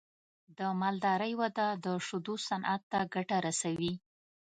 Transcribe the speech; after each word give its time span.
د 0.57 0.59
مالدارۍ 0.81 1.33
وده 1.41 1.67
د 1.85 1.85
شیدو 2.05 2.35
صنعت 2.47 2.81
ته 2.91 2.99
ګټه 3.13 3.37
رسوي. 3.47 3.93